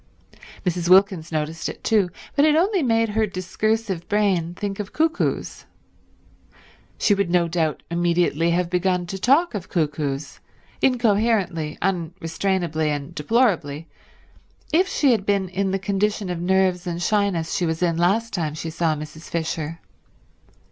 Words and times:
Mrs. 0.65 0.89
Wilkins 0.89 1.31
noticed 1.31 1.69
it 1.69 1.83
too, 1.83 2.09
but 2.35 2.43
it 2.43 2.55
only 2.55 2.81
made 2.81 3.09
her 3.09 3.27
discursive 3.27 4.09
brain 4.09 4.55
think 4.55 4.79
of 4.79 4.93
cuckoos. 4.93 5.65
She 6.97 7.13
would 7.13 7.29
no 7.29 7.47
doubt 7.47 7.83
immediately 7.91 8.49
have 8.49 8.67
begun 8.67 9.05
to 9.05 9.19
talk 9.19 9.53
of 9.53 9.69
cuckoos, 9.69 10.39
incoherently, 10.81 11.77
unrestrainably 11.83 12.87
and 12.87 13.13
deplorably, 13.13 13.87
if 14.73 14.87
she 14.87 15.11
had 15.11 15.23
been 15.23 15.47
in 15.49 15.69
the 15.69 15.77
condition 15.77 16.31
of 16.31 16.41
nerves 16.41 16.87
and 16.87 16.99
shyness 16.99 17.53
she 17.53 17.67
was 17.67 17.83
in 17.83 17.95
last 17.95 18.33
time 18.33 18.55
she 18.55 18.71
saw 18.71 18.95
Mrs. 18.95 19.29
Fisher. 19.29 19.81